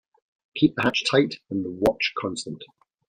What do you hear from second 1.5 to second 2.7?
and the watch constant.